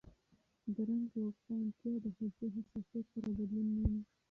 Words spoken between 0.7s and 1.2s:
د رنګ